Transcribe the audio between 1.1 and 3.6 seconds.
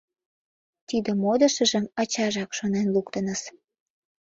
модышыжым ачажак шонен луктыныс.